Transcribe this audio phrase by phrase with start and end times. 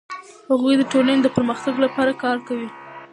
[0.49, 2.69] هغوی د ټولنې د پرمختګ لپاره کار کوي.